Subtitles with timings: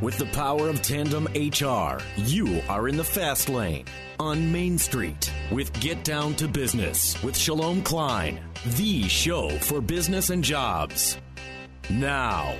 [0.00, 3.84] With the power of Tandem HR, you are in the fast lane
[4.18, 8.40] on Main Street with Get Down to Business with Shalom Klein,
[8.78, 11.18] the show for business and jobs.
[11.90, 12.54] Now,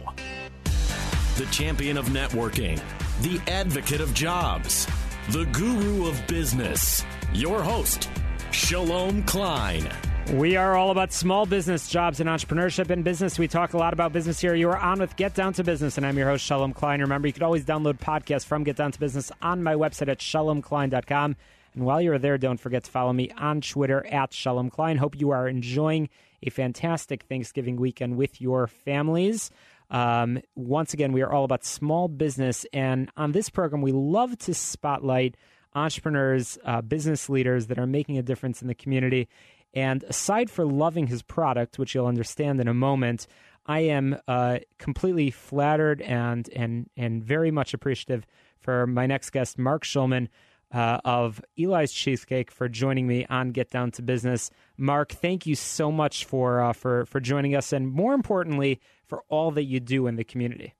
[1.39, 2.79] the champion of networking,
[3.23, 4.87] the advocate of jobs,
[5.31, 8.11] the guru of business, your host,
[8.51, 9.89] Shalom Klein.
[10.35, 13.37] We are all about small business, jobs, and entrepreneurship in business.
[13.37, 14.55] We talk a lot about business here.
[14.55, 17.01] You are on with Get Down to Business, and I'm your host, Shalom Klein.
[17.01, 20.21] Remember, you can always download podcasts from Get Down to Business on my website at
[20.21, 21.35] shalomklein.com.
[21.75, 24.99] And while you're there, don't forget to follow me on Twitter at Shalom Klein.
[24.99, 26.09] Hope you are enjoying
[26.45, 29.51] a fantastic Thanksgiving weekend with your families.
[29.91, 32.65] Um, once again, we are all about small business.
[32.73, 35.37] And on this program, we love to spotlight
[35.75, 39.29] entrepreneurs, uh, business leaders that are making a difference in the community.
[39.75, 43.27] And aside for loving his product, which you'll understand in a moment,
[43.67, 48.27] I am uh, completely flattered and and and very much appreciative
[48.59, 50.29] for my next guest, Mark Schulman.
[50.73, 54.53] Uh, of Eli's Cheesecake for joining me on Get Down to Business.
[54.77, 59.25] Mark, thank you so much for uh, for for joining us, and more importantly, for
[59.29, 60.75] all that you do in the community.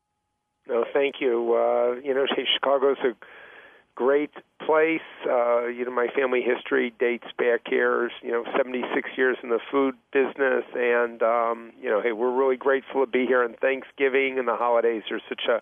[0.69, 1.55] No, thank you.
[1.55, 2.25] Uh, you know,
[2.55, 3.17] Chicago's a
[3.95, 4.33] great
[4.65, 5.01] place.
[5.29, 9.61] Uh, you know, my family history dates back here, you know, 76 years in the
[9.71, 13.43] food business, and um, you know, hey, we're really grateful to be here.
[13.43, 15.61] And Thanksgiving and the holidays are such a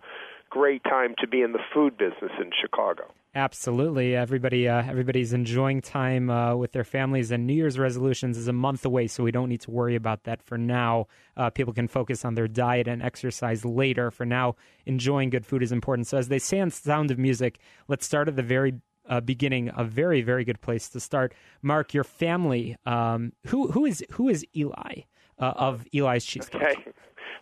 [0.51, 3.05] great time to be in the food business in Chicago.
[3.35, 4.69] Absolutely, everybody.
[4.69, 8.85] Uh, everybody's enjoying time uh, with their families, and New Year's resolutions is a month
[8.85, 11.07] away, so we don't need to worry about that for now.
[11.37, 14.11] Uh, people can focus on their diet and exercise later.
[14.11, 14.57] For now,
[14.87, 16.07] enjoying good food is important.
[16.07, 18.75] So, as they say on Sound of Music, let's start at the very
[19.09, 19.71] uh, beginning.
[19.77, 21.35] A very, very good place to start.
[21.63, 22.77] Mark, your family.
[22.87, 25.03] Um, who who is who is Eli
[25.39, 26.63] uh, of Eli's Cheesecake?
[26.63, 26.93] Okay.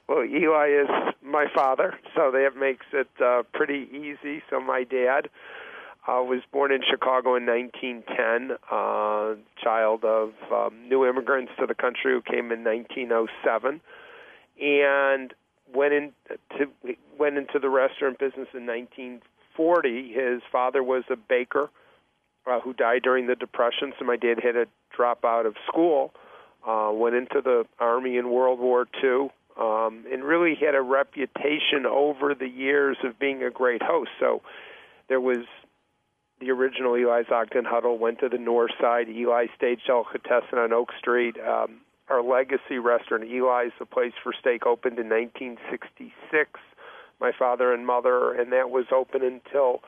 [0.09, 4.43] Well, Eli is my father, so that makes it uh, pretty easy.
[4.49, 5.29] So my dad
[6.07, 11.75] uh, was born in Chicago in 1910, uh, child of um, new immigrants to the
[11.75, 13.81] country who came in 1907,
[14.61, 15.35] and
[15.75, 16.71] went into
[17.19, 20.13] went into the restaurant business in 1940.
[20.13, 21.69] His father was a baker
[22.47, 26.15] uh, who died during the Depression, so my dad had to drop out of school.
[26.65, 29.31] Uh, went into the army in World War II,
[29.61, 34.11] um, and really had a reputation over the years of being a great host.
[34.21, 34.43] So
[35.09, 35.45] there was
[36.41, 39.09] the original Eli's Ogden Huddle, went to the north side.
[39.09, 41.37] Eli Stage Delicatessen on Oak Street.
[41.41, 46.51] Um, our legacy restaurant, Eli's, the place for steak, opened in 1966.
[47.19, 49.81] My father and mother, and that was open until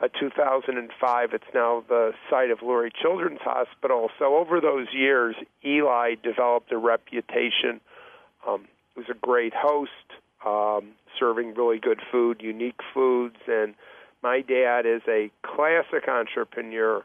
[0.00, 1.30] uh, 2005.
[1.32, 4.10] It's now the site of Lurie Children's Hospital.
[4.18, 7.80] So over those years, Eli developed a reputation.
[8.46, 8.66] Um,
[8.98, 9.90] was a great host,
[10.44, 13.74] um, serving really good food, unique foods, and
[14.22, 17.04] my dad is a classic entrepreneur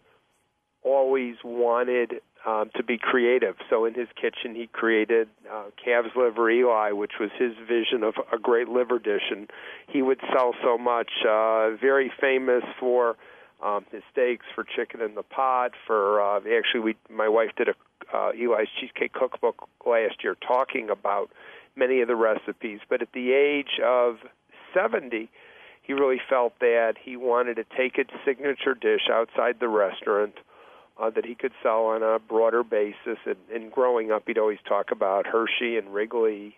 [0.84, 2.16] always wanted
[2.46, 3.56] um, to be creative.
[3.70, 8.16] So in his kitchen he created uh, calves liver eli which was his vision of
[8.34, 9.32] a great liver dish.
[9.32, 9.50] And
[9.88, 13.16] he would sell so much uh, very famous for
[13.64, 17.70] um, his steaks for chicken in the pot for uh, actually we my wife did
[17.70, 17.76] a
[18.14, 21.30] uh, eli's cheesecake cookbook last year talking about
[21.76, 24.18] many of the recipes but at the age of
[24.74, 25.30] 70
[25.84, 30.34] he really felt that he wanted to take a signature dish outside the restaurant
[31.02, 33.18] uh, that he could sell on a broader basis.
[33.26, 36.56] And, and growing up, he'd always talk about Hershey and Wrigley,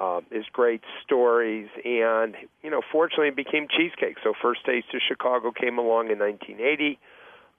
[0.00, 4.16] um, his great stories, and you know, fortunately, it became cheesecake.
[4.22, 6.98] So First Taste of Chicago came along in 1980.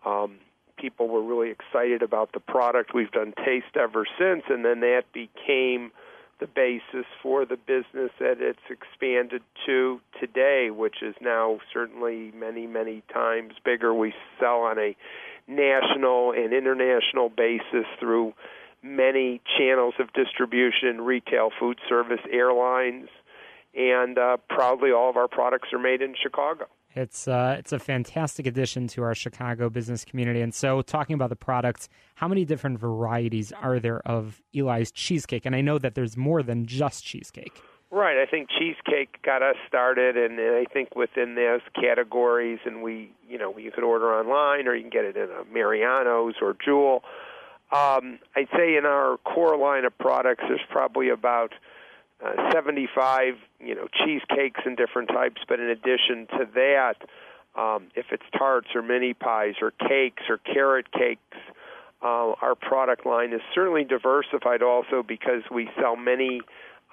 [0.06, 0.38] Um,
[0.78, 2.94] people were really excited about the product.
[2.94, 5.92] We've done taste ever since, and then that became
[6.40, 12.68] the basis for the business that it's expanded to today, which is now certainly many,
[12.68, 13.94] many times bigger.
[13.94, 14.96] We sell on a
[15.48, 18.34] national and international basis through
[18.82, 23.08] many channels of distribution retail, food service, airlines,
[23.76, 26.66] and uh, proudly all of our products are made in Chicago.
[26.96, 30.42] It's uh, it's a fantastic addition to our Chicago business community.
[30.42, 35.46] And so, talking about the products, how many different varieties are there of Eli's cheesecake?
[35.46, 37.62] And I know that there's more than just cheesecake.
[37.94, 38.18] Right.
[38.18, 43.38] I think cheesecake got us started, and I think within those categories, and we, you
[43.38, 47.04] know, you could order online or you can get it in a Mariano's or Jewel.
[47.72, 51.54] Um, I'd say in our core line of products, there's probably about
[52.24, 55.42] uh, 75, you know, cheesecakes and different types.
[55.48, 56.96] But in addition to that,
[57.60, 61.38] um, if it's tarts or mini pies or cakes or carrot cakes,
[62.02, 66.42] uh, our product line is certainly diversified also because we sell many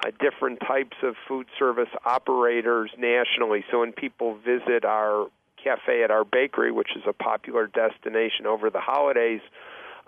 [0.04, 3.64] uh, different types of food service operators nationally.
[3.70, 5.26] So when people visit our
[5.62, 9.40] cafe at our bakery, which is a popular destination over the holidays,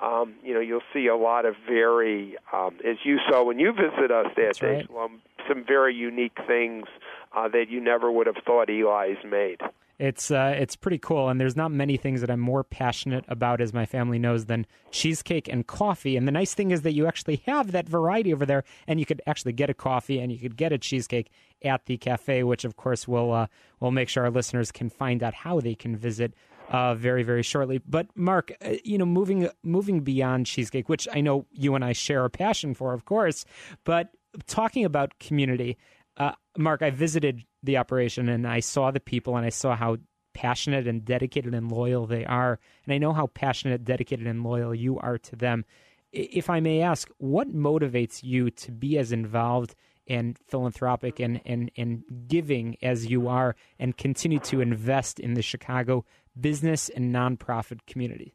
[0.02, 3.72] um, you know, you'll see a lot of very, um, as you saw when you
[3.72, 5.10] visit us that day, right.
[5.49, 6.87] some very unique things
[7.34, 9.60] uh, that you never would have thought Eli's made.
[9.99, 13.60] It's uh, it's pretty cool, and there's not many things that I'm more passionate about,
[13.60, 16.16] as my family knows, than cheesecake and coffee.
[16.16, 19.06] And the nice thing is that you actually have that variety over there, and you
[19.06, 21.31] could actually get a coffee and you could get a cheesecake
[21.62, 23.46] at the cafe, which of course will uh,
[23.78, 26.34] will make sure our listeners can find out how they can visit
[26.73, 27.81] uh, very very shortly.
[27.87, 31.93] But Mark, uh, you know, moving moving beyond cheesecake, which I know you and I
[31.93, 33.45] share a passion for, of course,
[33.85, 34.09] but
[34.47, 35.77] talking about community.
[36.17, 39.99] Uh, Mark, I visited the operation and I saw the people and I saw how
[40.35, 42.59] passionate and dedicated and loyal they are.
[42.85, 45.65] And I know how passionate, dedicated, and loyal you are to them.
[46.11, 49.75] If I may ask, what motivates you to be as involved
[50.07, 55.43] and philanthropic and, and, and giving as you are and continue to invest in the
[55.43, 56.05] Chicago
[56.40, 58.34] business and nonprofit community?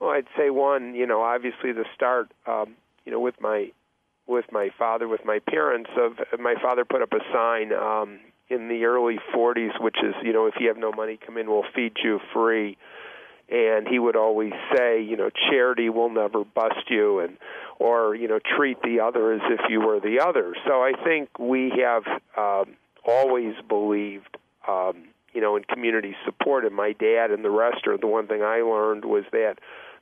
[0.00, 3.72] Well, I'd say one, you know, obviously the start, um, you know, with my
[4.26, 5.90] with my father, with my parents.
[5.96, 10.32] Of my father put up a sign um, in the early 40s, which is, you
[10.32, 12.76] know, if you have no money, come in, we'll feed you free.
[13.48, 17.38] And he would always say, you know, charity will never bust you, and
[17.78, 20.54] or you know, treat the other as if you were the other.
[20.66, 22.02] So I think we have
[22.36, 22.74] um,
[23.06, 24.36] always believed,
[24.68, 26.64] um, you know, in community support.
[26.64, 29.56] And my dad and the restaurant, the one thing I learned was that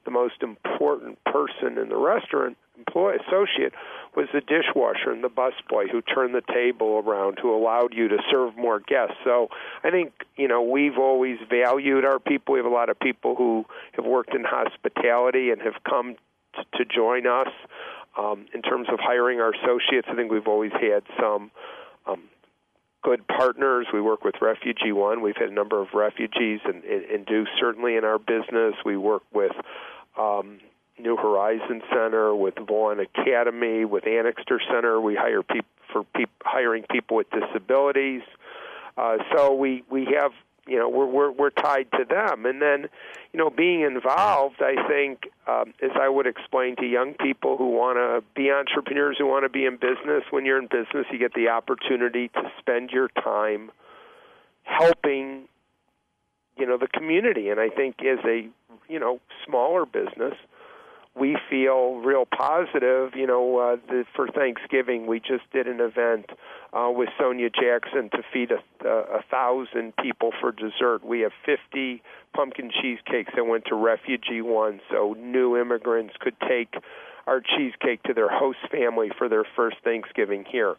[0.05, 3.73] the most important person in the restaurant employee associate
[4.15, 8.17] was the dishwasher and the busboy who turned the table around, who allowed you to
[8.31, 9.17] serve more guests.
[9.25, 9.49] So
[9.85, 12.55] I think you know we've always valued our people.
[12.55, 16.17] We have a lot of people who have worked in hospitality and have come
[16.55, 17.49] t- to join us.
[18.19, 21.51] Um, in terms of hiring our associates, I think we've always had some
[22.07, 22.23] um,
[23.07, 23.87] good partners.
[23.93, 25.23] We work with Refugee One.
[25.23, 28.75] We've had a number of refugees and, and, and do certainly in our business.
[28.85, 29.53] We work with
[30.19, 30.59] um,
[30.99, 35.01] New Horizon Center, with Vaughan Academy, with Anixter Center.
[35.01, 38.23] We hire people for peop- hiring people with disabilities.
[38.97, 40.33] Uh, so we we have
[40.67, 42.89] you know we're we're we're tied to them, and then
[43.33, 44.57] you know being involved.
[44.61, 49.17] I think um, as I would explain to young people who want to be entrepreneurs,
[49.19, 50.25] who want to be in business.
[50.31, 53.71] When you're in business, you get the opportunity to spend your time
[54.65, 55.49] helping
[56.57, 58.49] you know the community, and I think as a
[58.89, 60.35] you know smaller business
[61.19, 63.13] we feel real positive.
[63.15, 66.27] You know, uh, the, for Thanksgiving, we just did an event
[66.73, 71.05] uh, with Sonia Jackson to feed a, a, a thousand people for dessert.
[71.05, 72.03] We have 50
[72.35, 76.75] pumpkin cheesecakes that went to Refugee One, so new immigrants could take
[77.27, 80.77] our cheesecake to their host family for their first Thanksgiving here.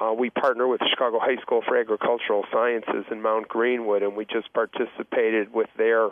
[0.00, 4.24] Uh, we partner with Chicago High School for Agricultural Sciences in Mount Greenwood, and we
[4.24, 6.08] just participated with their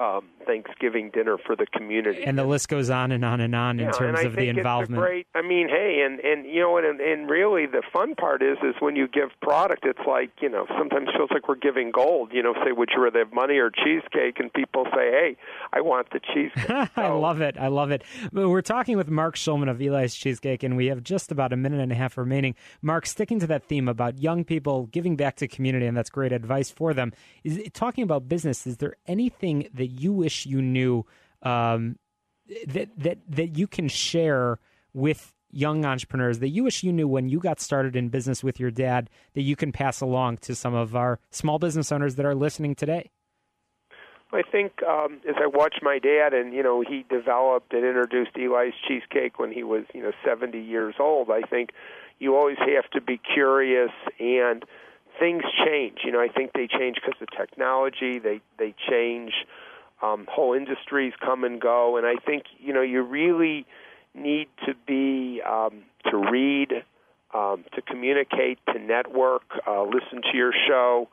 [0.00, 2.22] um, Thanksgiving dinner for the community.
[2.24, 5.00] And the list goes on and on and on yeah, in terms of the involvement.
[5.00, 5.26] great.
[5.34, 8.74] I mean, hey, and and you know, and and really the fun part is is
[8.80, 12.30] when you give product, it's like you know sometimes feels like we're giving gold.
[12.32, 15.36] You know, say would you rather have money or cheesecake, and people say, hey,
[15.72, 16.90] I want the cheesecake.
[16.96, 17.56] I love it.
[17.58, 18.02] I love it.
[18.32, 21.80] We're talking with Mark Schulman of Eli's Cheesecake, and we have just about a minute
[21.80, 22.54] and a half remaining.
[22.80, 26.32] Mark, sticking to that theme about young people giving back to community, and that's great
[26.32, 27.12] advice for them.
[27.44, 28.66] Is talking about business.
[28.66, 31.04] Is there anything that you wish you knew
[31.42, 31.98] um,
[32.66, 34.58] that that that you can share
[34.92, 38.60] with young entrepreneurs that you wish you knew when you got started in business with
[38.60, 42.24] your dad that you can pass along to some of our small business owners that
[42.24, 43.10] are listening today?
[44.32, 48.30] I think um, as I watched my dad, and you know, he developed and introduced
[48.36, 51.30] Eli's cheesecake when he was, you know, 70 years old.
[51.30, 51.70] I think
[52.20, 54.64] you always have to be curious, and
[55.18, 55.98] things change.
[56.04, 58.20] You know, I think they change because of technology.
[58.20, 59.32] They they change
[60.02, 63.66] um, whole industries come and go, and I think you know you really
[64.14, 66.84] need to be um, to read,
[67.34, 71.08] um, to communicate, to network, uh, listen to your show.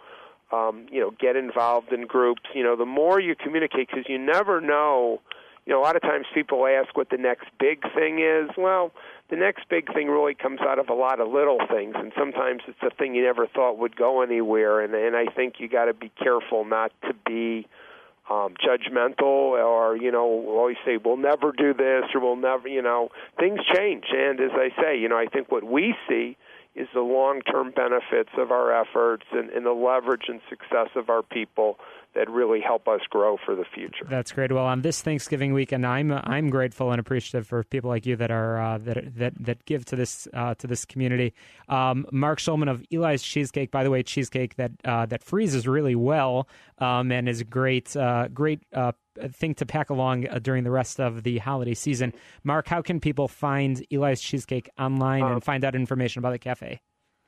[0.49, 2.43] Um, you know, get involved in groups.
[2.55, 5.19] You know, the more you communicate, because you never know,
[5.65, 8.49] you know, a lot of times people ask what the next big thing is.
[8.57, 8.93] Well,
[9.29, 12.61] the next big thing really comes out of a lot of little things, and sometimes
[12.65, 14.79] it's a thing you never thought would go anywhere.
[14.79, 17.67] And and I think you got to be careful not to be
[18.29, 22.81] um, judgmental or you know always say we'll never do this or we'll never you
[22.81, 24.05] know things change.
[24.11, 26.37] And as I say, you know, I think what we see
[26.77, 31.23] is the long-term benefits of our efforts and, and the leverage and success of our
[31.23, 31.77] people
[32.15, 34.05] that really help us grow for the future.
[34.09, 34.51] That's great.
[34.51, 38.31] Well, on this Thanksgiving weekend, I'm I'm grateful and appreciative for people like you that
[38.31, 41.33] are uh, that that that give to this uh, to this community.
[41.69, 45.95] Um, Mark Schulman of Eli's Cheesecake, by the way, cheesecake that uh, that freezes really
[45.95, 46.47] well
[46.79, 48.93] um, and is great uh, great uh,
[49.29, 52.13] thing to pack along uh, during the rest of the holiday season.
[52.43, 56.81] Mark, how can people find Eli's Cheesecake online and find out information about the cafe?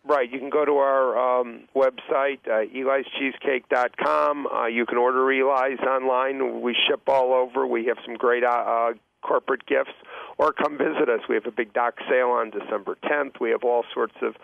[0.05, 0.31] Right.
[0.31, 4.47] You can go to our um, website, uh, elischeesecake.com.
[4.47, 6.61] Uh, you can order Eli's online.
[6.61, 7.67] We ship all over.
[7.67, 9.93] We have some great uh, uh, corporate gifts.
[10.37, 11.21] Or come visit us.
[11.27, 13.39] We have a big dock sale on December 10th.
[13.41, 14.35] We have all sorts of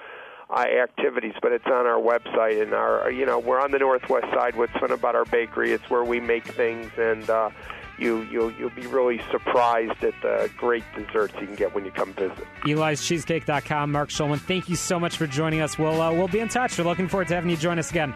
[0.50, 2.62] uh, activities, but it's on our website.
[2.62, 4.56] And our, you know, we're on the northwest side.
[4.56, 5.72] What's fun about our bakery?
[5.72, 7.50] It's where we make things, and uh,
[7.98, 11.92] you you'll you'll be really surprised at the great desserts you can get when you
[11.92, 12.46] come visit.
[12.66, 13.92] Eli'sCheesecake.com.
[13.92, 15.78] Mark Schulman, thank you so much for joining us.
[15.78, 16.78] We'll uh, we'll be in touch.
[16.78, 18.14] We're looking forward to having you join us again.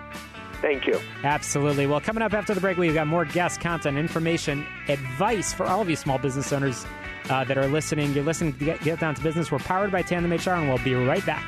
[0.62, 1.00] Thank you.
[1.24, 1.88] Absolutely.
[1.88, 5.82] Well, coming up after the break, we've got more guest content, information, advice for all
[5.82, 6.86] of you small business owners
[7.30, 8.12] uh, that are listening.
[8.14, 9.52] You're listening to Get, Get Down to Business.
[9.52, 11.46] We're powered by Tandem HR, and we'll be right back.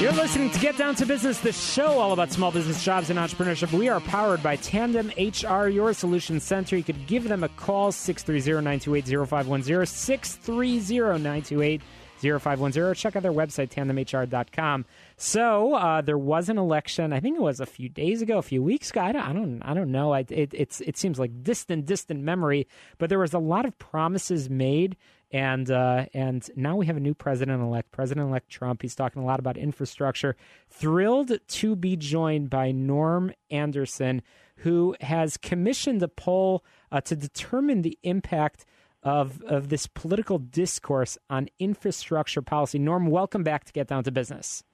[0.00, 3.18] You're listening to Get Down to Business, the show all about small business jobs and
[3.18, 3.76] entrepreneurship.
[3.76, 6.76] We are powered by Tandem HR, your solution center.
[6.76, 11.82] You could give them a call, 630 928 0510, 630 928
[12.20, 12.94] 0510.
[12.94, 14.84] Check out their website, tandemhr.com.
[15.16, 17.12] So uh, there was an election.
[17.12, 19.00] I think it was a few days ago, a few weeks ago.
[19.00, 20.12] I don't, I don't, I don't know.
[20.14, 22.68] I, it, it seems like distant, distant memory.
[22.98, 24.96] But there was a lot of promises made
[25.30, 28.82] and uh, and now we have a new president elect, President elect Trump.
[28.82, 30.36] He's talking a lot about infrastructure.
[30.68, 34.22] Thrilled to be joined by Norm Anderson,
[34.58, 38.64] who has commissioned a poll uh, to determine the impact
[39.02, 42.78] of of this political discourse on infrastructure policy.
[42.78, 44.64] Norm, welcome back to Get Down to Business.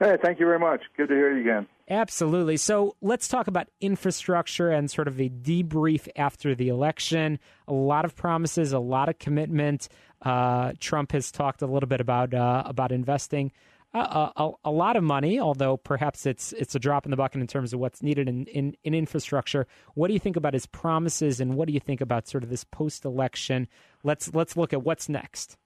[0.00, 0.82] Hey, thank you very much.
[0.96, 1.66] Good to hear you again.
[1.90, 2.58] Absolutely.
[2.58, 7.38] So let's talk about infrastructure and sort of a debrief after the election.
[7.66, 9.88] A lot of promises, a lot of commitment.
[10.20, 13.52] Uh, Trump has talked a little bit about uh, about investing
[13.94, 13.98] a,
[14.36, 17.46] a, a, lot of money, although perhaps it's it's a drop in the bucket in
[17.46, 19.66] terms of what's needed in, in, in infrastructure.
[19.94, 22.50] What do you think about his promises, and what do you think about sort of
[22.50, 23.66] this post election?
[24.04, 25.56] Let's let's look at what's next.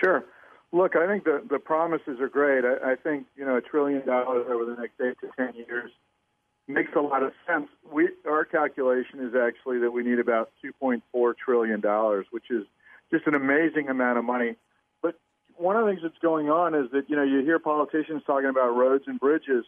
[0.00, 0.24] Sure.
[0.72, 2.64] Look, I think the, the promises are great.
[2.64, 5.90] I, I think you know a trillion dollars over the next eight to ten years
[6.68, 7.66] makes a lot of sense.
[7.92, 12.50] We our calculation is actually that we need about two point four trillion dollars, which
[12.50, 12.64] is
[13.10, 14.54] just an amazing amount of money.
[15.02, 15.16] But
[15.56, 18.48] one of the things that's going on is that you know you hear politicians talking
[18.48, 19.64] about roads and bridges.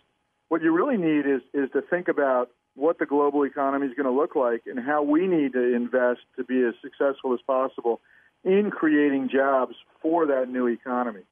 [0.48, 4.06] What you really need is is to think about what the global economy is going
[4.06, 8.00] to look like and how we need to invest to be as successful as possible
[8.44, 11.22] in creating jobs for that new economy.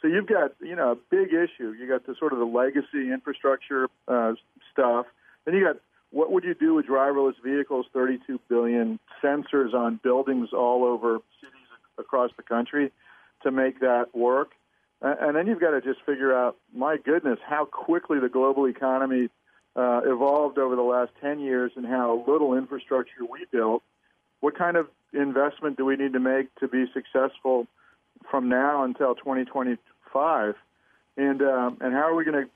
[0.00, 1.72] So you've got, you know, a big issue.
[1.72, 4.34] You got the sort of the legacy infrastructure uh,
[4.72, 5.06] stuff.
[5.44, 5.76] Then you got
[6.14, 7.86] what would you do with driverless vehicles?
[7.92, 11.66] 32 billion sensors on buildings all over cities
[11.98, 12.92] across the country
[13.42, 14.52] to make that work.
[15.02, 19.28] And then you've got to just figure out, my goodness, how quickly the global economy
[19.74, 23.82] uh, evolved over the last 10 years and how little infrastructure we built.
[24.40, 24.86] What kind of
[25.20, 27.66] investment do we need to make to be successful
[28.30, 30.54] from now until 2025?
[31.16, 32.50] And um, and how are we going to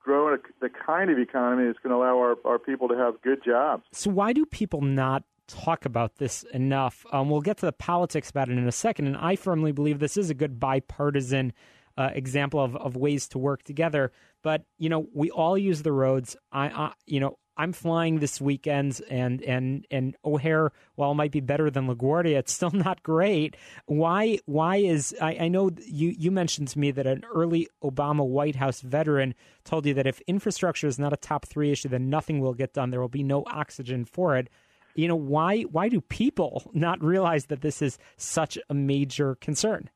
[0.00, 3.42] grow the kind of economy that's going to allow our, our people to have good
[3.44, 3.84] jobs?
[3.92, 7.06] So why do people not talk about this enough?
[7.12, 9.98] Um, we'll get to the politics about it in a second, and I firmly believe
[9.98, 11.52] this is a good bipartisan.
[11.96, 14.10] Uh, example of, of ways to work together.
[14.42, 16.36] But you know, we all use the roads.
[16.50, 21.30] I, I you know, I'm flying this weekend, and and and O'Hare, while it might
[21.30, 23.56] be better than LaGuardia, it's still not great.
[23.86, 24.38] Why?
[24.46, 28.56] Why is I, I know you you mentioned to me that an early Obama White
[28.56, 29.34] House veteran
[29.64, 32.72] told you that if infrastructure is not a top three issue, then nothing will get
[32.72, 32.90] done.
[32.90, 34.48] There will be no oxygen for it.
[34.94, 35.62] You know why?
[35.62, 39.90] Why do people not realize that this is such a major concern?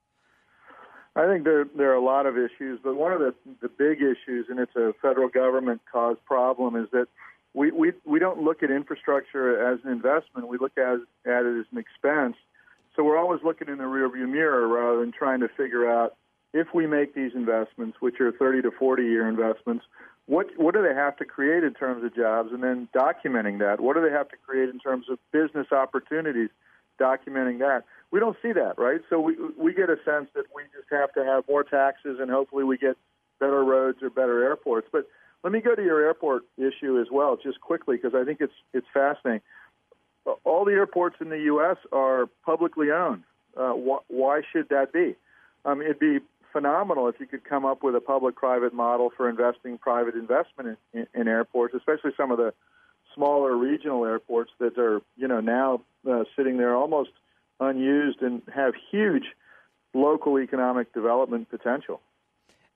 [1.17, 3.99] I think there there are a lot of issues, but one of the the big
[4.01, 7.09] issues, and it's a federal government caused problem, is that
[7.59, 10.47] we, we, we don't look at infrastructure as an investment.
[10.47, 10.95] We look at,
[11.27, 12.37] at it as an expense.
[12.95, 16.15] So we're always looking in the rearview mirror rather than trying to figure out
[16.55, 19.85] if we make these investments, which are 30 to 40 year investments,
[20.27, 23.81] what what do they have to create in terms of jobs, and then documenting that?
[23.81, 26.51] What do they have to create in terms of business opportunities?
[27.01, 27.85] Documenting that.
[28.11, 29.01] We don't see that, right?
[29.09, 32.31] So we we get a sense that we just have to have more taxes, and
[32.31, 32.97] hopefully we get
[33.41, 34.89] better roads or better airports.
[34.93, 35.07] But
[35.45, 38.53] let me go to your airport issue as well, just quickly, because I think it's
[38.73, 39.43] it's fascinating.
[40.45, 41.77] All the airports in the U.S.
[41.93, 43.23] are publicly owned.
[43.57, 45.17] Uh, wh- why should that be?
[45.65, 46.19] Um, it'd be
[46.53, 51.01] phenomenal if you could come up with a public-private model for investing private investment in,
[51.01, 52.53] in, in airports, especially some of the
[53.15, 57.11] smaller regional airports that are, you know, now uh, sitting there almost
[57.61, 59.25] unused and have huge
[59.95, 62.01] local economic development potential.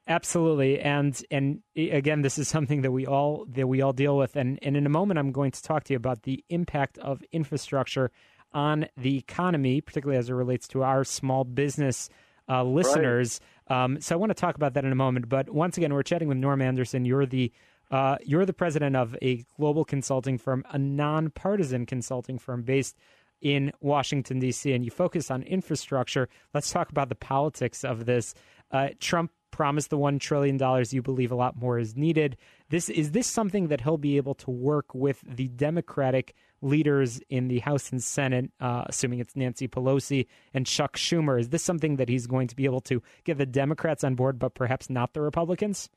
[0.09, 4.35] Absolutely, and and again, this is something that we all that we all deal with,
[4.35, 7.23] and and in a moment, I'm going to talk to you about the impact of
[7.31, 8.11] infrastructure
[8.53, 12.09] on the economy, particularly as it relates to our small business
[12.49, 13.41] uh, listeners.
[13.71, 13.85] Right.
[13.85, 15.29] Um, so I want to talk about that in a moment.
[15.29, 17.05] But once again, we're chatting with Norm Anderson.
[17.05, 17.53] You're the
[17.93, 22.97] uh, you're the president of a global consulting firm, a nonpartisan consulting firm based
[23.41, 26.29] in Washington D.C., and you focus on infrastructure.
[26.55, 28.35] Let's talk about the politics of this.
[28.71, 30.93] Uh, Trump promised the one trillion dollars.
[30.93, 32.37] You believe a lot more is needed.
[32.71, 37.47] This is this something that he'll be able to work with the Democratic leaders in
[37.47, 41.39] the House and Senate, uh, assuming it's Nancy Pelosi and Chuck Schumer.
[41.39, 44.39] Is this something that he's going to be able to get the Democrats on board,
[44.39, 45.89] but perhaps not the Republicans?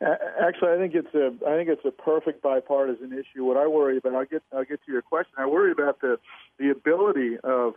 [0.00, 3.44] Actually, I think it's a I think it's a perfect bipartisan issue.
[3.44, 5.34] What I worry about, I'll get I'll get to your question.
[5.36, 6.18] I worry about the
[6.58, 7.74] the ability of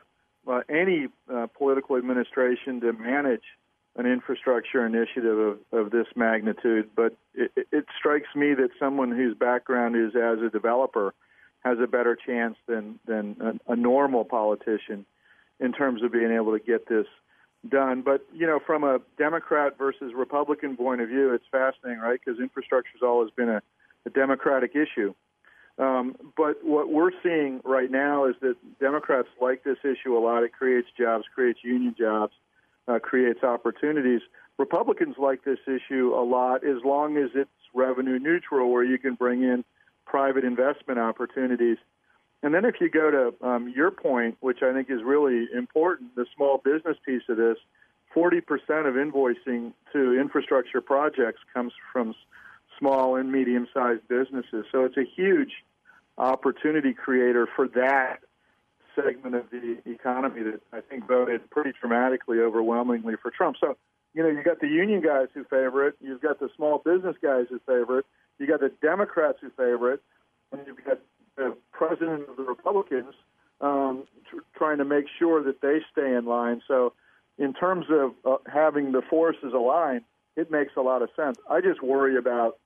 [0.48, 3.44] uh, any uh, political administration to manage
[3.96, 6.90] an infrastructure initiative of, of this magnitude.
[6.96, 11.14] But it, it strikes me that someone whose background is as a developer
[11.62, 15.06] has a better chance than than a, a normal politician
[15.60, 17.06] in terms of being able to get this
[17.68, 18.02] done.
[18.02, 22.20] But you know, from a Democrat versus Republican point of view, it's fascinating, right?
[22.24, 23.62] Because infrastructure has always been a,
[24.06, 25.14] a Democratic issue.
[25.78, 30.44] Um, but what we're seeing right now is that Democrats like this issue a lot.
[30.44, 32.34] It creates jobs, creates union jobs,
[32.88, 34.22] uh, creates opportunities.
[34.58, 39.16] Republicans like this issue a lot as long as it's revenue neutral, where you can
[39.16, 39.64] bring in
[40.06, 41.78] private investment opportunities.
[42.44, 46.16] And then if you go to um, your point, which I think is really important,
[46.16, 47.58] the small business piece of this,
[48.16, 48.42] 40%
[48.88, 52.14] of invoicing to infrastructure projects comes from
[52.78, 54.66] small and medium sized businesses.
[54.72, 55.52] So it's a huge
[56.18, 58.18] opportunity creator for that
[58.96, 63.58] segment of the economy that I think voted pretty dramatically, overwhelmingly for Trump.
[63.60, 63.78] So,
[64.14, 67.16] you know, you got the union guys who favor it, you've got the small business
[67.22, 68.06] guys who favor it,
[68.40, 70.02] you got the Democrats who favor it,
[70.52, 71.00] and you've got
[71.38, 73.14] the president of the Republicans
[73.62, 76.62] um, tr- trying to make sure that they stay in line.
[76.68, 76.94] So,
[77.38, 80.04] in terms of uh, having the forces aligned,
[80.36, 81.38] it makes a lot of sense.
[81.50, 82.58] I just worry about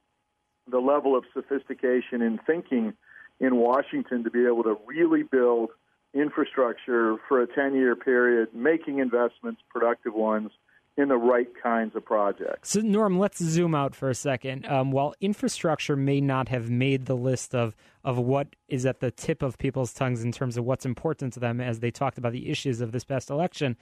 [0.69, 2.93] the level of sophistication in thinking
[3.39, 5.69] in Washington to be able to really build
[6.15, 10.51] infrastructure for a 10 year period, making investments, productive ones,
[10.97, 12.69] in the right kinds of projects.
[12.69, 14.65] So, Norm, let's zoom out for a second.
[14.65, 17.75] Um, while infrastructure may not have made the list of,
[18.05, 21.41] of what is at the tip of people's tongues in terms of what's important to
[21.41, 23.75] them as they talked about the issues of this past election,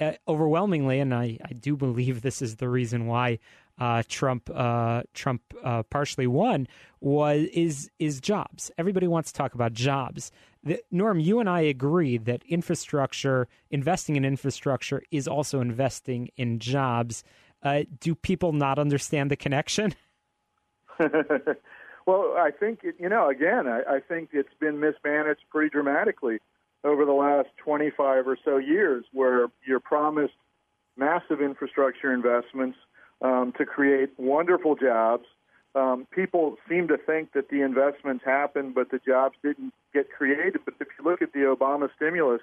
[0.00, 3.38] uh, overwhelmingly, and I, I do believe this is the reason why
[3.78, 6.68] uh, Trump uh, Trump uh, partially won
[7.00, 8.70] was is is jobs.
[8.78, 10.30] Everybody wants to talk about jobs.
[10.62, 16.58] The, Norm, you and I agree that infrastructure, investing in infrastructure, is also investing in
[16.58, 17.24] jobs.
[17.62, 19.94] Uh, do people not understand the connection?
[20.98, 23.28] well, I think you know.
[23.28, 26.38] Again, I, I think it's been mismanaged pretty dramatically
[26.84, 30.34] over the last 25 or so years, where you're promised
[30.96, 32.78] massive infrastructure investments
[33.24, 35.24] um, to create wonderful jobs.
[35.74, 40.60] Um, people seem to think that the investments happened, but the jobs didn't get created.
[40.64, 42.42] But if you look at the Obama stimulus,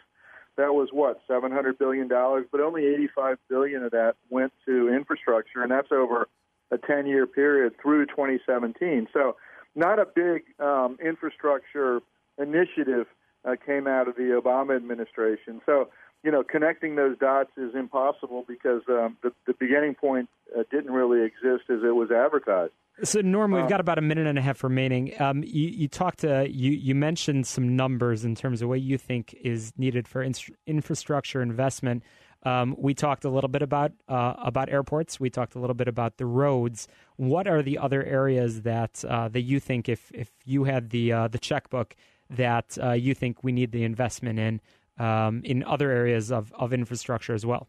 [0.58, 5.62] that was what 700 billion dollars, but only 85 billion of that went to infrastructure,
[5.62, 6.28] and that's over
[6.72, 9.08] a 10-year period through 2017.
[9.13, 9.38] So,
[9.76, 12.02] not a big um, infrastructure
[12.38, 13.08] initiative
[13.46, 15.62] uh, came out of the Obama administration.
[15.65, 15.89] So,
[16.23, 20.91] you know, connecting those dots is impossible because um, the, the beginning point uh, didn't
[20.91, 22.73] really exist as it was advertised.
[23.03, 25.19] So, Norm, we've um, got about a minute and a half remaining.
[25.19, 28.97] Um, you, you, talked to you, you mentioned some numbers in terms of what you
[28.97, 30.36] think is needed for in-
[30.67, 32.03] infrastructure investment.
[32.43, 35.19] Um, we talked a little bit about uh, about airports.
[35.19, 36.88] We talked a little bit about the roads.
[37.15, 41.13] What are the other areas that uh, that you think, if if you had the
[41.13, 41.95] uh, the checkbook,
[42.31, 44.60] that uh, you think we need the investment in
[45.01, 47.67] um, in other areas of, of infrastructure as well?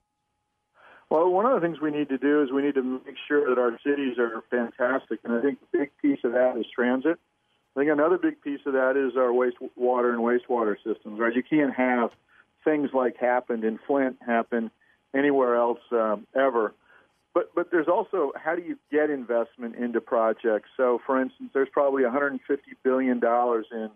[1.08, 3.48] Well, one of the things we need to do is we need to make sure
[3.48, 7.18] that our cities are fantastic, and I think a big piece of that is transit.
[7.74, 11.18] I think another big piece of that is our wastewater and wastewater systems.
[11.18, 12.10] Right, you can't have
[12.64, 14.70] things like happened in Flint happen
[15.14, 16.74] anywhere else um, ever.
[17.34, 20.68] But but there's also how do you get investment into projects?
[20.76, 23.90] So, for instance, there's probably 150 billion dollars in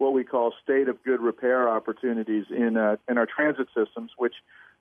[0.00, 4.34] what we call state of good repair opportunities in uh, in our transit systems, which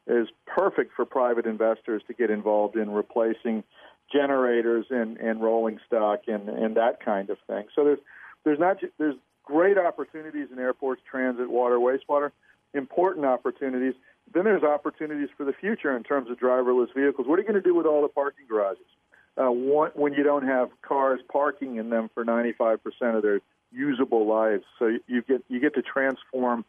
[0.08, 3.64] is perfect for private investors to get involved in replacing
[4.12, 7.66] generators and, and rolling stock and, and that kind of thing.
[7.76, 8.00] So there's
[8.46, 12.32] there's not there's great opportunities in airports, transit, water, wastewater,
[12.74, 13.96] important opportunities.
[14.34, 17.28] Then there's opportunities for the future in terms of driverless vehicles.
[17.28, 18.86] What are you going to do with all the parking garages?
[19.38, 22.78] Uh, when you don't have cars parking in them for 95%
[23.16, 23.40] of their
[23.72, 26.66] usable lives, so you get you get to transform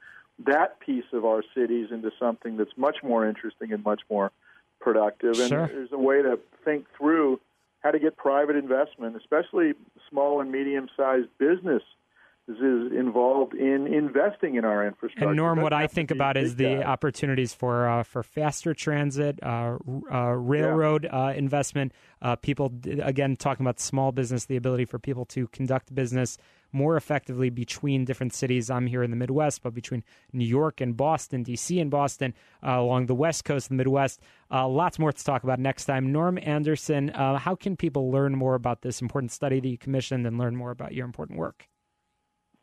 [0.46, 4.32] that piece of our cities into something that's much more interesting and much more
[4.80, 5.38] productive.
[5.38, 5.66] And sure.
[5.66, 7.40] there's a way to think through
[7.80, 9.72] how to get private investment, especially
[10.08, 11.82] small and medium sized business
[12.48, 15.28] is involved in investing in our infrastructure.
[15.28, 16.82] And Norm, what I think about is the guy.
[16.82, 19.76] opportunities for uh, for faster transit, uh,
[20.12, 21.26] uh, railroad yeah.
[21.26, 21.92] Uh, investment.
[22.20, 26.38] Uh, people again talking about small business, the ability for people to conduct business
[26.72, 28.70] more effectively between different cities.
[28.70, 31.80] I'm here in the Midwest, but between New York and Boston, D.C.
[31.80, 32.34] and Boston,
[32.66, 34.20] uh, along the West Coast, the Midwest.
[34.50, 36.12] lots more to talk about next time.
[36.12, 40.38] Norm Anderson, how can people learn more about this important study that you commissioned and
[40.38, 41.68] learn more about your important work?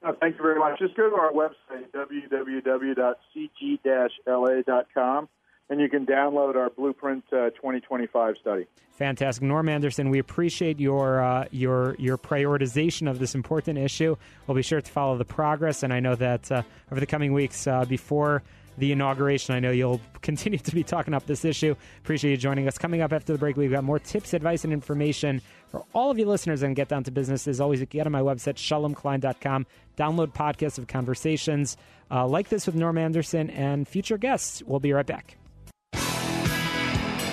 [0.04, 0.78] Uh, thank you very much.
[0.80, 3.10] Just go to our website, www.cg-la.com,
[5.70, 8.68] and you can download our Blueprint uh, 2025 study.
[8.92, 10.10] Fantastic, Norm Anderson.
[10.10, 14.16] We appreciate your uh, your your prioritization of this important issue.
[14.48, 17.34] We'll be sure to follow the progress, and I know that uh, over the coming
[17.34, 18.42] weeks, uh, before
[18.78, 19.56] the inauguration.
[19.56, 21.76] I know you'll continue to be talking up this issue.
[22.00, 22.78] Appreciate you joining us.
[22.78, 26.18] Coming up after the break, we've got more tips, advice, and information for all of
[26.18, 27.48] you listeners and Get Down to Business.
[27.48, 29.66] As always, get on my website, shalomklein.com.
[29.98, 31.76] Download podcasts of conversations
[32.12, 34.64] uh, like this with Norm Anderson and future guests.
[34.66, 35.38] We'll be right back.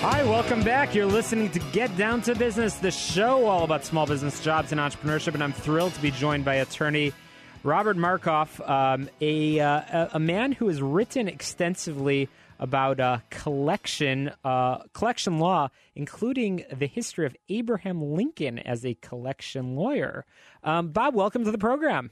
[0.07, 0.93] Hi, welcome back.
[0.93, 4.79] You're listening to Get Down to Business, the show all about small business jobs and
[4.79, 5.33] entrepreneurship.
[5.33, 7.11] And I'm thrilled to be joined by attorney
[7.63, 14.83] Robert Markoff, um, a, uh, a man who has written extensively about uh, collection uh,
[14.93, 20.23] collection law, including the history of Abraham Lincoln as a collection lawyer.
[20.63, 22.11] Um, Bob, welcome to the program.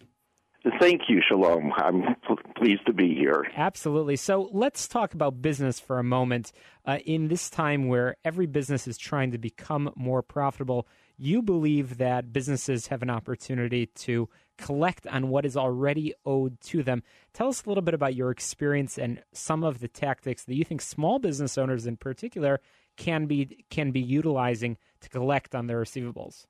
[0.79, 1.71] Thank you, Shalom.
[1.77, 2.15] I'm
[2.63, 3.45] pleased to be here.
[3.55, 4.15] Absolutely.
[4.15, 6.53] So let's talk about business for a moment.
[6.85, 11.97] Uh, in this time where every business is trying to become more profitable, you believe
[11.97, 17.03] that businesses have an opportunity to collect on what is already owed to them.
[17.33, 20.63] Tell us a little bit about your experience and some of the tactics that you
[20.63, 22.61] think small business owners in particular
[22.95, 26.45] can be can be utilizing to collect on their receivables.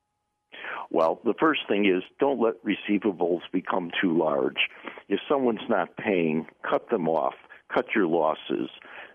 [0.90, 4.70] Well, the first thing is don't let receivables become too large.
[5.10, 7.36] If someone's not paying, cut them off,
[7.74, 8.70] cut your losses.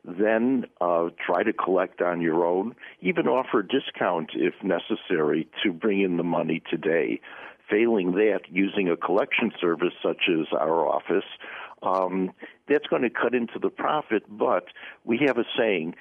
[0.05, 2.75] Then uh, try to collect on your own.
[3.01, 7.21] Even offer a discount if necessary to bring in the money today.
[7.69, 11.27] Failing that, using a collection service such as our office,
[11.83, 12.33] um,
[12.69, 14.23] that's going to cut into the profit.
[14.29, 14.65] But
[15.05, 15.95] we have a saying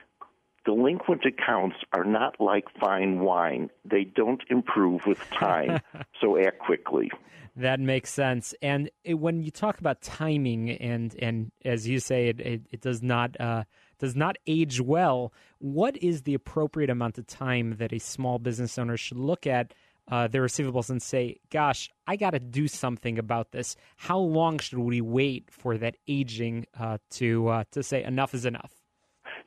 [0.67, 3.69] delinquent accounts are not like fine wine.
[3.86, 5.80] They don't improve with time.
[6.21, 7.10] so act quickly.
[7.56, 8.53] That makes sense.
[8.62, 12.82] And it, when you talk about timing, and and as you say, it it, it
[12.82, 13.63] does not uh,
[13.97, 15.32] does not age well.
[15.60, 19.73] What is the appropriate amount of time that a small business owner should look at
[20.12, 24.60] uh, their receivables and say, "Gosh, I got to do something about this." How long
[24.60, 28.76] should we wait for that aging uh, to uh, to say enough is enough?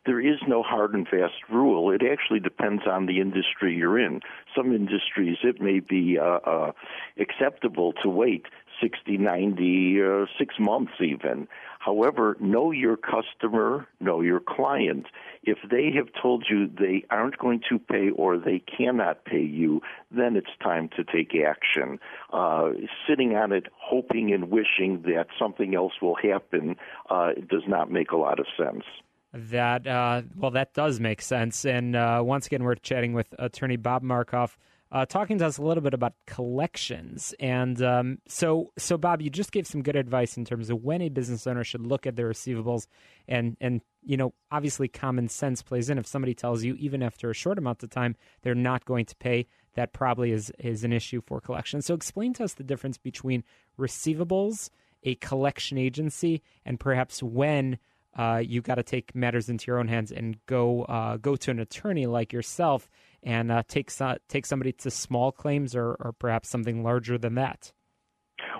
[0.06, 1.90] There is no hard and fast rule.
[1.90, 4.20] It actually depends on the industry you're in.
[4.56, 6.72] Some industries, it may be uh, uh,
[7.18, 8.46] acceptable to wait
[8.80, 11.48] 60, 90, uh, six months even.
[11.80, 15.06] However, know your customer, know your client.
[15.42, 19.82] If they have told you they aren't going to pay or they cannot pay you,
[20.10, 21.98] then it's time to take action.
[22.32, 22.70] Uh,
[23.06, 26.76] sitting on it, hoping and wishing that something else will happen,
[27.10, 28.84] uh, does not make a lot of sense.
[29.32, 31.64] That uh, well, that does make sense.
[31.64, 34.56] And uh, once again, we're chatting with attorney Bob Markoff
[34.92, 37.32] uh, talking to us a little bit about collections.
[37.38, 41.00] And um, so, so Bob, you just gave some good advice in terms of when
[41.00, 42.86] a business owner should look at their receivables,
[43.28, 45.98] and and you know, obviously, common sense plays in.
[45.98, 49.16] If somebody tells you even after a short amount of time they're not going to
[49.16, 51.82] pay, that probably is is an issue for collection.
[51.82, 53.44] So, explain to us the difference between
[53.78, 54.70] receivables,
[55.04, 57.78] a collection agency, and perhaps when
[58.16, 61.50] uh, you got to take matters into your own hands and go uh, go to
[61.50, 62.88] an attorney like yourself
[63.22, 63.90] and uh, take
[64.28, 67.72] take somebody to small claims or, or perhaps something larger than that.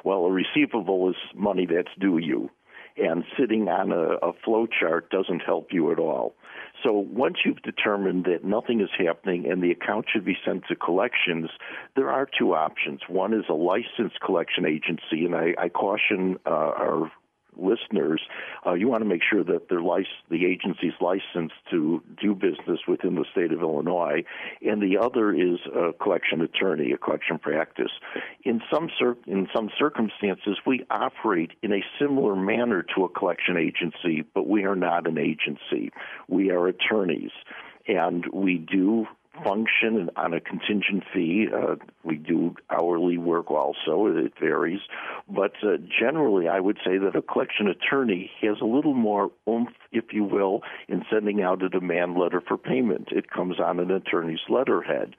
[0.04, 2.50] Well, a receivable is money that's due you
[2.96, 6.34] and sitting on a, a flow chart doesn't help you at all.
[6.84, 10.76] So once you've determined that nothing is happening and the account should be sent to
[10.76, 11.50] collections,
[11.96, 13.00] there are two options.
[13.08, 17.10] One is a licensed collection agency, and I, I caution uh, our
[17.62, 18.20] listeners,
[18.66, 22.80] uh, you want to make sure that they're lic- the agency's licensed to do business
[22.86, 24.24] within the state of Illinois,
[24.62, 27.92] and the other is a collection attorney, a collection practice.
[28.44, 33.56] In some cir- in some circumstances, we operate in a similar manner to a collection
[33.56, 35.90] agency, but we are not an agency.
[36.28, 37.32] We are attorneys,
[37.86, 39.06] and we do
[39.44, 41.48] function on a contingent fee.
[41.54, 44.80] Uh, we do hourly work also, it varies.
[45.28, 49.70] But uh, generally, I would say that a collection attorney has a little more oomph,
[49.92, 53.08] if you will, in sending out a demand letter for payment.
[53.10, 55.14] It comes on an attorney's letterhead.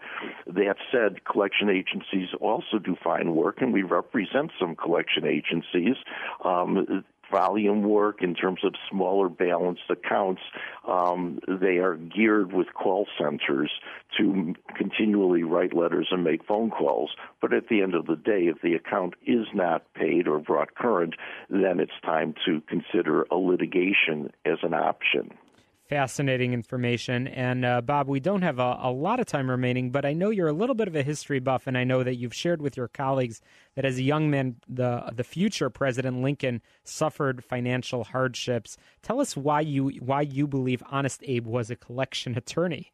[0.47, 5.95] That said, collection agencies also do fine work, and we represent some collection agencies.
[6.43, 10.41] Um, volume work, in terms of smaller balanced accounts,
[10.87, 13.71] um, they are geared with call centers
[14.17, 17.11] to continually write letters and make phone calls.
[17.41, 20.75] But at the end of the day, if the account is not paid or brought
[20.75, 21.15] current,
[21.49, 25.31] then it's time to consider a litigation as an option
[25.91, 27.27] fascinating information.
[27.27, 30.29] And uh, Bob, we don't have a, a, lot of time remaining, but I know
[30.29, 32.77] you're a little bit of a history buff, and I know that you've shared with
[32.77, 33.41] your colleagues
[33.75, 38.77] that as a young man, the the future President Lincoln suffered financial hardships.
[39.01, 42.93] Tell us why you why you believe Honest Abe was a collection attorney.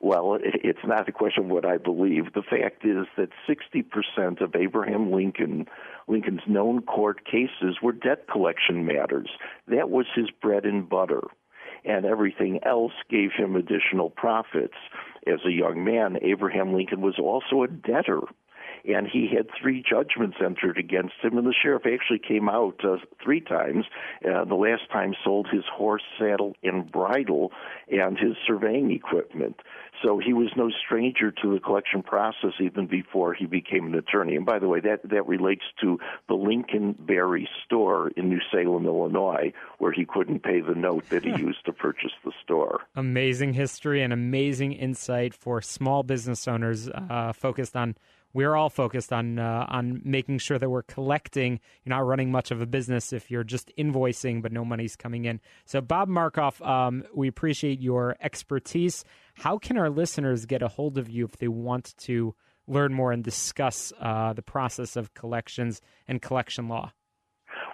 [0.00, 2.34] Well, it's not a question of what I believe.
[2.34, 5.66] The fact is that 60% of Abraham Lincoln
[6.06, 9.30] Lincoln's known court cases were debt collection matters.
[9.66, 11.22] That was his bread and butter
[11.84, 14.76] and everything else gave him additional profits.
[15.26, 18.20] As a young man, Abraham Lincoln was also a debtor
[18.84, 22.96] and he had three judgments entered against him, and the sheriff actually came out uh,
[23.22, 23.84] three times.
[24.24, 27.52] Uh, the last time sold his horse, saddle, and bridle,
[27.90, 29.56] and his surveying equipment.
[30.02, 34.34] So he was no stranger to the collection process even before he became an attorney.
[34.34, 38.86] And by the way, that, that relates to the Lincoln Berry store in New Salem,
[38.86, 42.80] Illinois, where he couldn't pay the note that he used to purchase the store.
[42.96, 47.94] Amazing history and amazing insight for small business owners uh, focused on
[48.34, 51.60] we're all focused on uh, on making sure that we're collecting.
[51.84, 55.24] You're not running much of a business if you're just invoicing, but no money's coming
[55.24, 55.40] in.
[55.64, 59.04] So, Bob Markoff, um, we appreciate your expertise.
[59.34, 62.34] How can our listeners get a hold of you if they want to
[62.66, 66.92] learn more and discuss uh, the process of collections and collection law?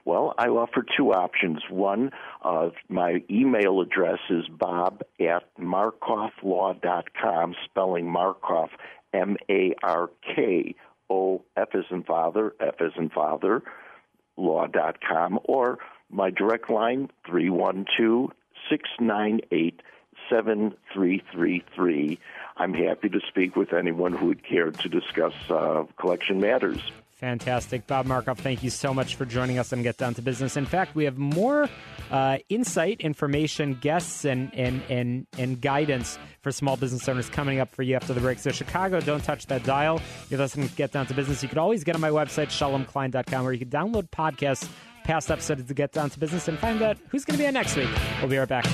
[0.05, 1.59] Well, I offer two options.
[1.71, 2.11] One,
[2.43, 8.71] uh, my email address is bob at markofflaw.com, spelling Markoff
[9.13, 10.75] M A R K
[11.11, 13.63] O F as in father, F as in father,
[14.37, 15.79] law.com, or
[16.11, 18.31] my direct line, 312
[18.71, 19.83] 698
[20.31, 22.19] 7333.
[22.57, 26.81] I'm happy to speak with anyone who would care to discuss uh, collection matters.
[27.19, 27.89] Fantastic.
[27.89, 30.57] Bob Markoff, thank you so much for joining us and Get Down to Business.
[30.57, 31.69] In fact, we have more
[32.13, 37.75] uh, insight, information, guests, and, and, and, and guidance for small business owners coming up
[37.75, 38.39] for you after the break.
[38.39, 40.01] So, Chicago, don't touch that dial.
[40.31, 41.43] You're listening to Get Down to Business.
[41.43, 44.69] You can always get on my website, shalomklein.com, where you can download podcasts,
[45.03, 47.55] past episodes to Get Down to Business, and find out who's going to be on
[47.55, 47.91] next week.
[48.21, 48.65] We'll be right back.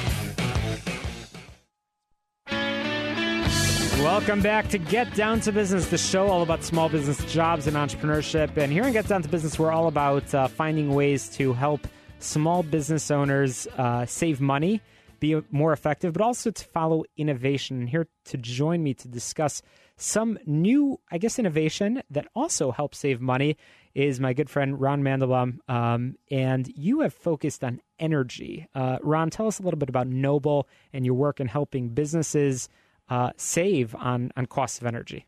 [4.04, 7.74] Welcome back to Get Down to Business, the show all about small business jobs and
[7.74, 8.54] entrepreneurship.
[8.58, 11.88] And here in Get Down to Business, we're all about uh, finding ways to help
[12.18, 14.82] small business owners uh, save money,
[15.20, 17.78] be more effective, but also to follow innovation.
[17.78, 19.62] And here to join me to discuss
[19.96, 23.56] some new, I guess, innovation that also helps save money
[23.94, 25.60] is my good friend Ron Mandelbaum.
[25.66, 28.68] Um, and you have focused on energy.
[28.74, 32.68] Uh, Ron, tell us a little bit about Noble and your work in helping businesses
[33.08, 35.26] uh, save on, on costs of energy.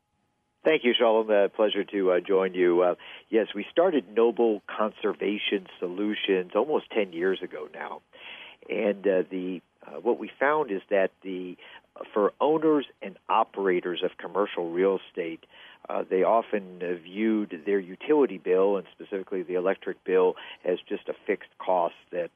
[0.64, 1.30] Thank you, Shalom.
[1.30, 2.82] Uh, pleasure to uh, join you.
[2.82, 2.94] Uh,
[3.30, 8.02] yes, we started Noble Conservation Solutions almost 10 years ago now.
[8.68, 11.56] And uh, the uh, what we found is that the
[12.12, 15.46] for owners and operators of commercial real estate,
[16.10, 20.34] they often viewed their utility bill and specifically the electric bill
[20.64, 22.30] as just a fixed cost that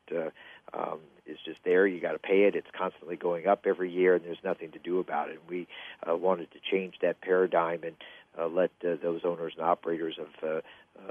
[0.75, 1.87] um, is just there.
[1.87, 2.55] You got to pay it.
[2.55, 5.39] It's constantly going up every year, and there's nothing to do about it.
[5.41, 5.69] And we
[6.09, 7.97] uh, wanted to change that paradigm and
[8.39, 10.61] uh, let uh, those owners and operators of uh,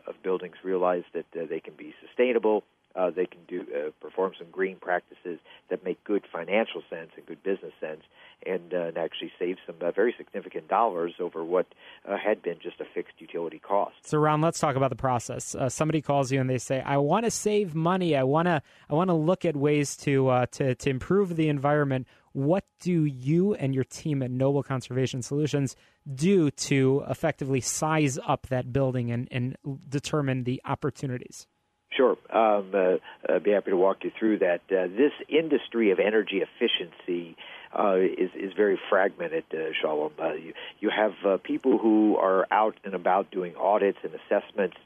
[0.08, 2.64] of buildings realize that uh, they can be sustainable
[2.96, 7.26] Uh, they can do uh, perform some green practices that make good financial sense and
[7.26, 8.02] good business sense,
[8.46, 11.68] and, uh, and actually save some uh, very significant dollars over what
[12.08, 13.96] uh, had been just a fixed utility cost.
[14.04, 15.54] So, Ron, let's talk about the process.
[15.54, 18.16] Uh, somebody calls you and they say, "I want to save money.
[18.16, 18.62] I want to.
[18.90, 23.56] I want to look at ways to to to improve the environment." What do you
[23.56, 25.76] and your team at Noble Conservation Solutions
[26.14, 31.48] do to effectively size up that building and, and determine the opportunities?
[31.92, 32.18] Sure.
[32.30, 32.98] Um, uh,
[33.28, 34.62] I'd be happy to walk you through that.
[34.70, 37.36] Uh, this industry of energy efficiency
[37.78, 40.12] uh, is is very fragmented, uh, Shalom.
[40.20, 44.78] Uh, you, you have uh, people who are out and about doing audits and assessments,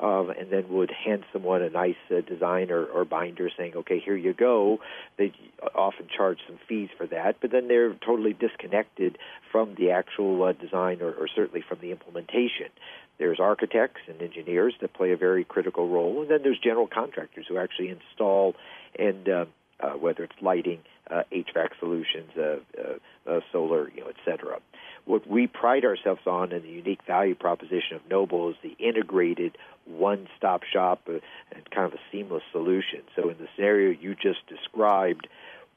[0.00, 4.00] um, and then would hand someone a nice uh, design or, or binder saying, "Okay,
[4.00, 4.80] here you go."
[5.18, 5.32] They
[5.74, 9.18] often charge some fees for that, but then they're totally disconnected
[9.52, 12.68] from the actual uh, design or, or certainly from the implementation.
[13.18, 17.46] There's architects and engineers that play a very critical role, and then there's general contractors
[17.48, 18.54] who actually install
[18.98, 19.44] and uh,
[19.82, 24.58] uh, whether it's lighting, uh, HVAC solutions, uh, uh, uh, solar, you know, et cetera.
[25.10, 29.58] What we pride ourselves on and the unique value proposition of Noble is the integrated
[29.84, 31.14] one-stop shop uh,
[31.50, 33.00] and kind of a seamless solution.
[33.16, 35.26] So in the scenario you just described,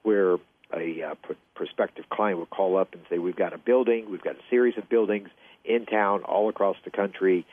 [0.03, 0.35] where
[0.71, 4.21] a uh, pr- prospective client would call up and say, "We've got a building, we've
[4.21, 5.29] got a series of buildings
[5.65, 7.43] in town, all across the country,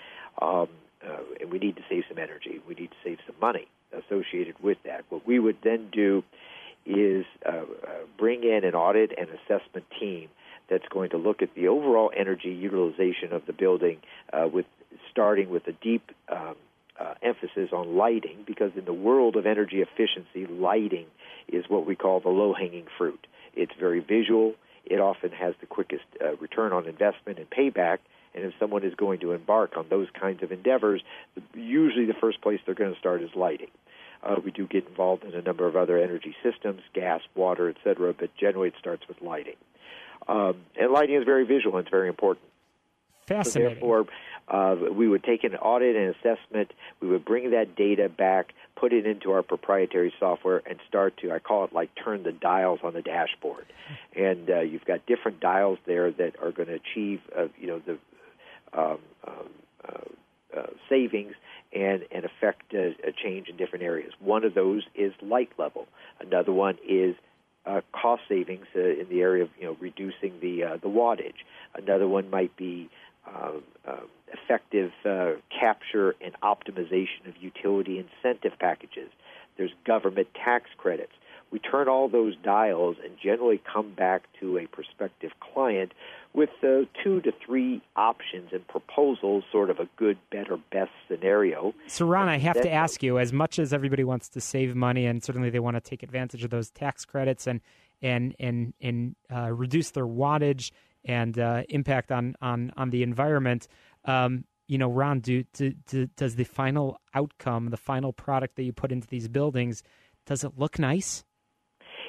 [0.43, 0.69] um,
[1.03, 2.61] uh, and we need to save some energy.
[2.69, 6.25] We need to save some money associated with that." What we would then do
[6.85, 7.65] is uh, uh,
[8.19, 10.29] bring in an audit and assessment team
[10.71, 13.99] that's going to look at the overall energy utilization of the building,
[14.33, 14.67] uh, with
[15.11, 16.55] starting with a deep um,
[16.99, 21.07] uh, emphasis on lighting, because in the world of energy efficiency, lighting
[21.49, 23.27] is what we call the low-hanging fruit.
[23.55, 24.55] It's very visual.
[24.87, 27.99] It often has the quickest uh, return on investment and payback.
[28.35, 31.03] And if someone is going to embark on those kinds of endeavors,
[31.55, 33.71] usually the first place they're going to start is lighting.
[34.23, 38.15] Uh, we do get involved in a number of other energy systems, gas, water, etc.,
[38.17, 39.57] but generally it starts with lighting.
[40.31, 42.47] Um, and lighting is very visual and it's very important.
[43.27, 43.69] Fascinating.
[43.69, 44.07] So therefore,
[44.49, 46.73] uh, we would take an audit and assessment.
[47.01, 51.33] We would bring that data back, put it into our proprietary software, and start to,
[51.33, 53.67] I call it like turn the dials on the dashboard.
[54.17, 57.81] And uh, you've got different dials there that are going to achieve, uh, you know,
[57.85, 57.99] the
[58.73, 59.49] um, um,
[59.89, 61.35] uh, uh, savings
[61.73, 64.13] and, and affect a, a change in different areas.
[64.21, 65.87] One of those is light level.
[66.21, 67.17] Another one is
[67.71, 71.45] uh, cost savings uh, in the area of you know reducing the uh, the wattage.
[71.75, 72.89] Another one might be
[73.27, 73.53] uh,
[73.87, 73.97] uh,
[74.33, 79.11] effective uh, capture and optimization of utility incentive packages.
[79.57, 81.13] There's government tax credits.
[81.51, 85.93] We turn all those dials and generally come back to a prospective client
[86.33, 91.75] with uh, two to three options and proposals, sort of a good, better, best scenario.
[91.89, 95.07] So, Ron, I have to ask you: as much as everybody wants to save money,
[95.07, 97.61] and certainly they want to take advantage of those tax credits and
[98.01, 100.71] and and and uh, reduce their wattage
[101.05, 103.67] and uh, impact on on on the environment.
[104.05, 108.63] Um, you know, Ron, do, do, do, does the final outcome, the final product that
[108.63, 109.83] you put into these buildings,
[110.27, 111.25] does it look nice?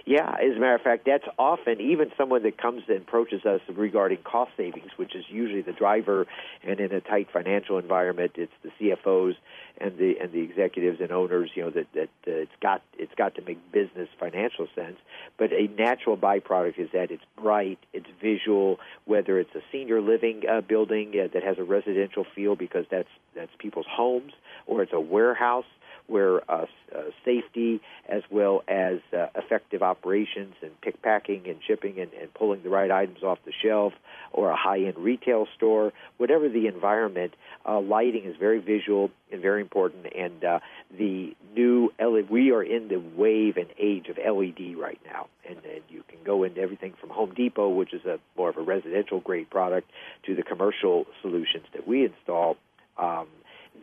[0.06, 3.62] Yeah, as a matter of fact, that's often even someone that comes and approaches us
[3.70, 6.26] regarding cost savings, which is usually the driver.
[6.64, 9.36] And in a tight financial environment, it's the CFOs
[9.82, 11.50] and the and the executives and owners.
[11.56, 14.98] You know that that uh, it's got it's got to make business financial sense.
[15.38, 18.80] But a natural byproduct is that it's bright, it's visual.
[19.06, 23.10] Whether it's a senior living uh, building uh, that has a residential feel because that's
[23.36, 24.34] that's people's homes,
[24.68, 25.66] or it's a warehouse
[26.12, 32.00] where uh, uh, safety as well as uh, effective operations and pick packing and shipping
[32.00, 33.94] and, and pulling the right items off the shelf
[34.34, 37.34] or a high-end retail store, whatever the environment,
[37.66, 40.06] uh, lighting is very visual and very important.
[40.14, 40.60] And uh,
[40.98, 45.58] the new LED, we are in the wave and age of LED right now, and,
[45.58, 48.62] and you can go into everything from Home Depot, which is a more of a
[48.62, 49.90] residential grade product,
[50.26, 52.58] to the commercial solutions that we install.
[52.98, 53.28] Um,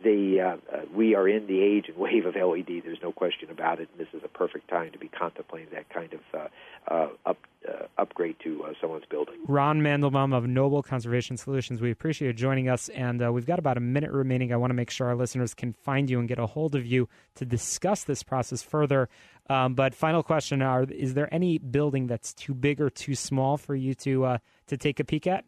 [0.03, 2.83] the uh, uh, we are in the age and wave of LED.
[2.83, 3.89] There's no question about it.
[3.91, 6.47] And this is a perfect time to be contemplating that kind of uh,
[6.87, 9.35] uh, up, uh, upgrade to uh, someone's building.
[9.47, 11.81] Ron Mandelbaum of Noble Conservation Solutions.
[11.81, 14.53] We appreciate you joining us, and we've got about a minute remaining.
[14.53, 16.85] I want to make sure our listeners can find you and get a hold of
[16.85, 19.09] you to discuss this process further.
[19.49, 23.57] Um, but final question: Are is there any building that's too big or too small
[23.57, 25.45] for you to to take a peek at?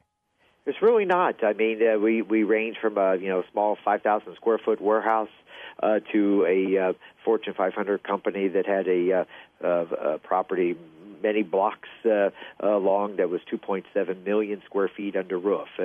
[0.66, 1.44] It's really not.
[1.44, 5.30] I mean, uh, we we range from a you know small 5,000 square foot warehouse
[5.82, 6.94] uh, to a uh,
[7.26, 9.26] Fortune 500 company that had a, uh,
[9.64, 10.76] uh, a property
[11.22, 12.30] many blocks uh,
[12.62, 15.68] long that was 2.7 million square feet under roof.
[15.80, 15.84] Uh,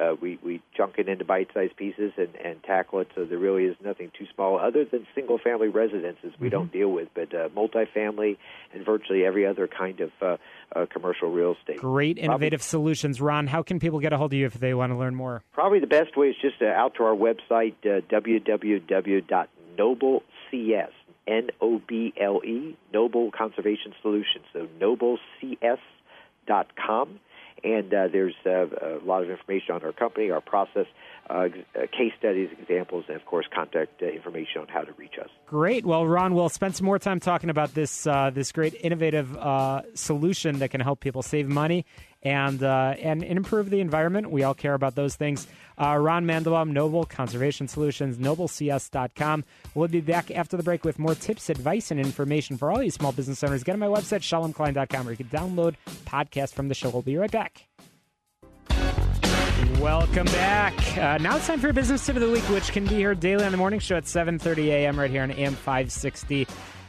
[0.00, 3.64] uh, we we chunk it into bite-sized pieces and, and tackle it, so there really
[3.64, 6.56] is nothing too small, other than single-family residences we mm-hmm.
[6.56, 8.36] don't deal with, but uh, multifamily
[8.72, 10.36] and virtually every other kind of uh,
[10.74, 11.78] uh, commercial real estate.
[11.78, 13.46] Great innovative probably, solutions, Ron.
[13.46, 15.42] How can people get a hold of you if they want to learn more?
[15.52, 19.52] Probably the best way is just uh, out to our website, uh, www.noblecs
[21.26, 24.44] N O B L E, Noble Conservation Solutions.
[24.52, 25.80] So noblecs.com.
[27.64, 30.84] And uh, there's uh, a lot of information on our company, our process,
[31.30, 31.48] uh, uh,
[31.90, 35.30] case studies, examples, and of course, contact uh, information on how to reach us.
[35.46, 35.86] Great.
[35.86, 39.36] Well, Ron, we'll spend some more time talking about this uh, this great innovative
[39.94, 41.86] solution that can help people save money
[42.22, 44.30] and uh, and improve the environment.
[44.30, 45.46] We all care about those things.
[45.78, 49.44] Ron Mandelbaum, Noble Conservation Solutions, NobleCS.com.
[49.74, 52.90] We'll be back after the break with more tips, advice, and information for all you
[52.90, 53.62] small business owners.
[53.62, 55.74] Get on my website, shalomklein.com, where you can download
[56.06, 56.88] podcasts from the show.
[56.88, 57.66] We'll be right back.
[59.80, 60.74] Welcome back.
[60.96, 63.44] Uh, now it's time for Business Tip of the Week, which can be heard daily
[63.44, 64.98] on the morning show at 7.30 a.m.
[64.98, 66.46] right here on AM 560.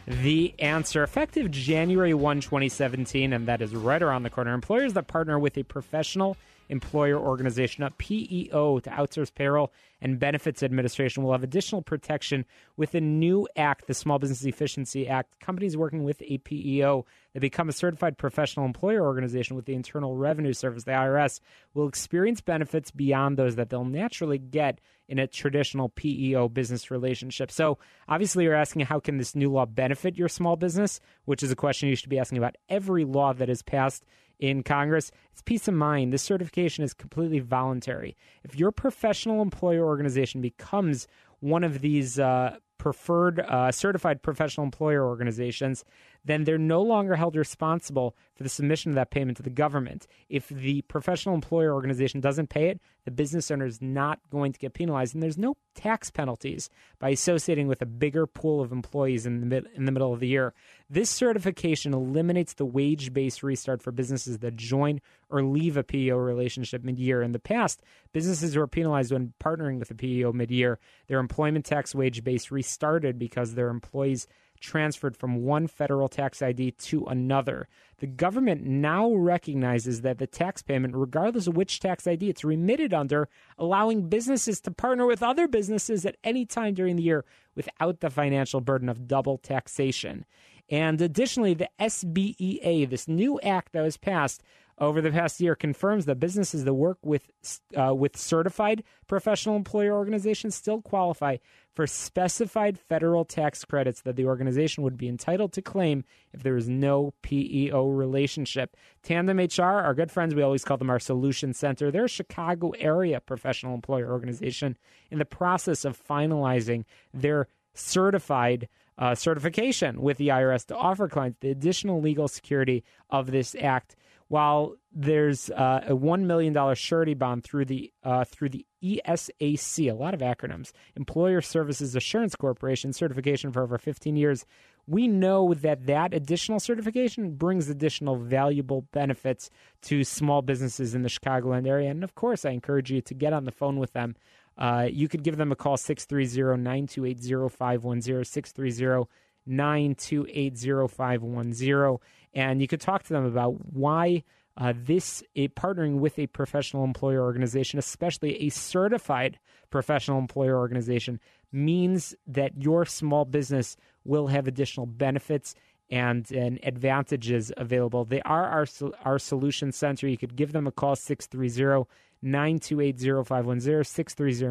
[0.09, 4.53] The answer, effective January 1, 2017, and that is right around the corner.
[4.53, 6.37] Employers that partner with a professional
[6.69, 12.45] employer organization, a PEO, to outsource payroll and benefits administration will have additional protection
[12.77, 15.37] with a new act, the Small Business Efficiency Act.
[15.41, 20.15] Companies working with a PEO that become a certified professional employer organization with the Internal
[20.15, 21.41] Revenue Service, the IRS,
[21.73, 27.51] will experience benefits beyond those that they'll naturally get in a traditional PEO business relationship.
[27.51, 27.77] So,
[28.07, 31.55] obviously, you're asking how can this new law benefit your small business, which is a
[31.55, 34.05] question you should be asking about every law that is passed
[34.39, 35.11] in Congress.
[35.31, 36.13] It's peace of mind.
[36.13, 38.15] This certification is completely voluntary.
[38.43, 41.07] If your professional employer organization becomes
[41.39, 45.83] one of these uh, preferred uh, certified professional employer organizations,
[46.27, 50.07] then they're no longer held responsible for the submission of that payment to the government.
[50.29, 54.59] If the professional employer organization doesn't pay it, the business owner is not going to
[54.59, 56.69] get penalized, and there's no tax penalties
[56.99, 60.19] by associating with a bigger pool of employees in the, mid- in the middle of
[60.19, 60.53] the year.
[60.89, 66.17] This certification eliminates the wage based restart for businesses that join or leave a PEO
[66.17, 67.21] relationship mid year.
[67.21, 71.65] In the past, businesses were penalized when partnering with a PEO mid year, their employment
[71.65, 74.27] tax wage base restarted because their employees
[74.59, 77.67] transferred from one federal tax ID to another.
[77.99, 82.93] The government now recognizes that the tax payment, regardless of which tax ID it's remitted
[82.93, 83.27] under,
[83.57, 88.09] allowing businesses to partner with other businesses at any time during the year without the
[88.09, 90.25] financial burden of double taxation.
[90.69, 94.43] And additionally, the SBEA, this new act that was passed,
[94.79, 97.31] over the past year confirms that businesses that work with
[97.75, 101.37] uh, with certified professional employer organizations still qualify
[101.73, 106.03] for specified federal tax credits that the organization would be entitled to claim
[106.33, 108.75] if there is no PEO relationship.
[109.03, 111.89] Tandem HR, our good friends, we always call them our solution center.
[111.89, 114.77] They're a Chicago area professional employer organization
[115.09, 118.67] in the process of finalizing their certified
[118.97, 123.95] uh, certification with the IRS to offer clients the additional legal security of this act
[124.27, 129.91] while there's uh, a one million dollar surety bond through the uh, through the ESAC,
[129.91, 134.45] a lot of acronyms, Employer Services Assurance Corporation certification for over 15 years.
[134.85, 139.49] We know that that additional certification brings additional valuable benefits
[139.83, 141.91] to small businesses in the Chicagoland area.
[141.91, 144.15] And of course, I encourage you to get on the phone with them.
[144.57, 147.19] Uh, you could give them a call 630 928
[147.51, 149.09] 0510 630
[149.45, 151.97] 928 0510
[152.33, 154.23] and you could talk to them about why
[154.57, 161.19] uh, this a partnering with a professional employer organization, especially a certified professional employer organization,
[161.51, 165.53] means that your small business will have additional benefits
[165.89, 168.03] and, and advantages available.
[168.03, 168.67] They are our
[169.05, 170.07] our solution center.
[170.07, 171.87] You could give them a call 630
[172.23, 173.83] 928-0510,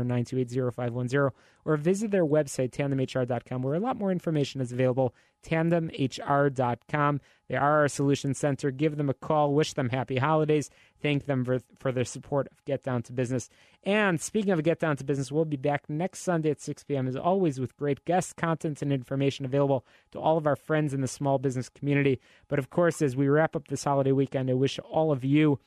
[0.07, 1.31] 630-928-0510,
[1.65, 5.15] or visit their website, tandemhr.com, where a lot more information is available,
[5.45, 7.21] tandemhr.com.
[7.49, 8.71] They are our solution center.
[8.71, 9.55] Give them a call.
[9.55, 10.71] Wish them happy holidays.
[11.01, 13.49] Thank them for, for their support of Get Down to Business.
[13.85, 17.07] And speaking of Get Down to Business, we'll be back next Sunday at 6 p.m.
[17.07, 21.01] as always with great guests, content, and information available to all of our friends in
[21.01, 22.21] the small business community.
[22.49, 25.61] But of course, as we wrap up this holiday weekend, I wish all of you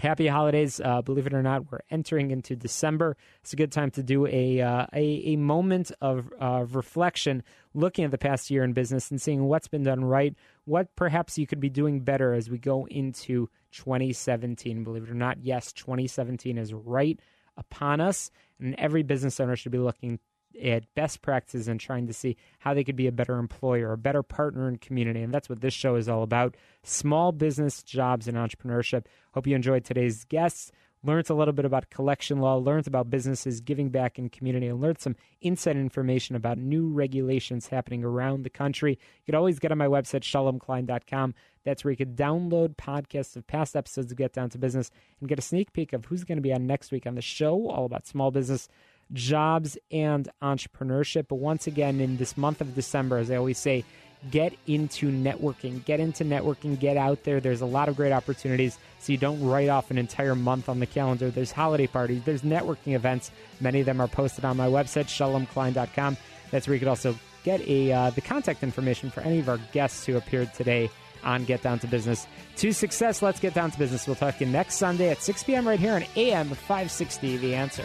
[0.00, 0.80] happy holidays.
[0.82, 3.16] Uh, believe it or not, we're entering into December.
[3.42, 7.42] It's a good time to do a uh, a, a, moment of uh, reflection,
[7.74, 10.34] looking at the past year in business and seeing what's been done right,
[10.64, 14.82] what perhaps you could be doing better as we go into 2017.
[14.82, 17.20] Believe it or not, yes, 2017 is right
[17.56, 20.18] upon us, and every business owner should be looking
[20.62, 23.98] at best practices and trying to see how they could be a better employer, a
[23.98, 25.22] better partner in community.
[25.22, 29.06] And that's what this show is all about small business, jobs, and entrepreneurship.
[29.34, 30.72] Hope you enjoyed today's guests
[31.02, 34.80] learned a little bit about collection law, learned about businesses giving back in community, and
[34.80, 38.92] learned some inside information about new regulations happening around the country.
[38.92, 41.34] You can always get on my website, shalomklein.com.
[41.64, 44.90] That's where you can download podcasts of past episodes of Get Down to Business
[45.20, 47.22] and get a sneak peek of who's going to be on next week on the
[47.22, 48.68] show, all about small business,
[49.12, 51.26] jobs, and entrepreneurship.
[51.28, 53.84] But once again, in this month of December, as I always say,
[54.30, 55.84] get into networking.
[55.84, 56.78] Get into networking.
[56.78, 57.40] Get out there.
[57.40, 58.78] There's a lot of great opportunities.
[58.98, 61.30] So you don't write off an entire month on the calendar.
[61.30, 62.22] There's holiday parties.
[62.24, 63.30] There's networking events.
[63.60, 66.16] Many of them are posted on my website, shalomklein.com.
[66.50, 69.58] That's where you could also get a uh, the contact information for any of our
[69.72, 70.90] guests who appeared today
[71.24, 72.26] on Get Down to Business.
[72.56, 74.06] To success, let's get down to business.
[74.06, 75.66] We'll talk to you next Sunday at 6 p.m.
[75.66, 77.36] right here on AM 560.
[77.38, 77.84] The answer.